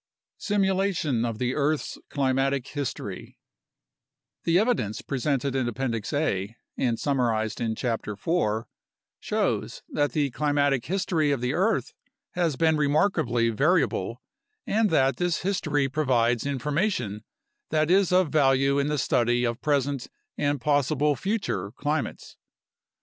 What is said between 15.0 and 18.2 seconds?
this history provides information that is